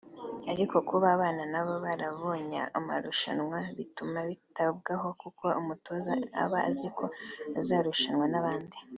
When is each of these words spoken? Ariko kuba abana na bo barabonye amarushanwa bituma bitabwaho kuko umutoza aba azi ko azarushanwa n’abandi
Ariko 0.51 0.75
kuba 0.89 1.07
abana 1.15 1.43
na 1.53 1.61
bo 1.65 1.73
barabonye 1.85 2.59
amarushanwa 2.77 3.59
bituma 3.77 4.17
bitabwaho 4.29 5.07
kuko 5.21 5.45
umutoza 5.61 6.11
aba 6.43 6.59
azi 6.69 6.87
ko 6.97 7.05
azarushanwa 7.59 8.25
n’abandi 8.29 8.77